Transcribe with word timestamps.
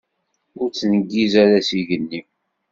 Ur 0.61 0.67
ttneggiz 0.69 1.33
s 1.67 1.69
igenni. 1.79 2.21